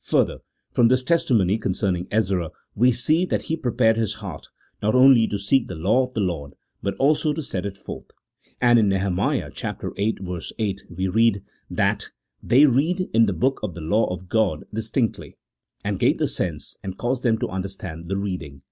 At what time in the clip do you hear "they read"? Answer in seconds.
12.52-13.10